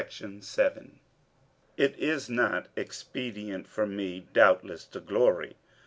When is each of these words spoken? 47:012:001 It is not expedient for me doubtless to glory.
47:012:001 0.01 0.89
It 1.77 1.95
is 1.99 2.27
not 2.27 2.69
expedient 2.75 3.67
for 3.67 3.85
me 3.85 4.27
doubtless 4.33 4.83
to 4.85 4.99
glory. 4.99 5.57